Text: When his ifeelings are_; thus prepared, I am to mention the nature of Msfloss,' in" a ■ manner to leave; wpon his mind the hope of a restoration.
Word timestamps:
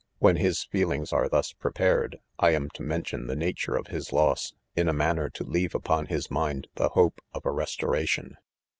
When 0.17 0.37
his 0.37 0.65
ifeelings 0.73 1.11
are_; 1.13 1.29
thus 1.29 1.53
prepared, 1.53 2.17
I 2.39 2.55
am 2.55 2.71
to 2.71 2.81
mention 2.81 3.27
the 3.27 3.35
nature 3.35 3.75
of 3.75 3.85
Msfloss,' 3.85 4.53
in" 4.75 4.89
a 4.89 4.93
■ 4.93 4.95
manner 4.95 5.29
to 5.29 5.43
leave; 5.43 5.73
wpon 5.73 6.07
his 6.07 6.31
mind 6.31 6.65
the 6.73 6.89
hope 6.89 7.21
of 7.35 7.45
a 7.45 7.51
restoration. 7.51 8.37